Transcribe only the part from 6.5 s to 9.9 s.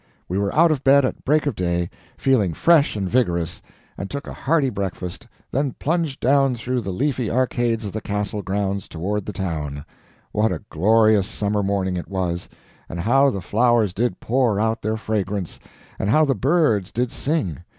through the leafy arcades of the Castle grounds, toward the town.